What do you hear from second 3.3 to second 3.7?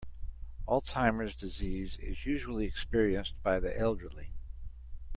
by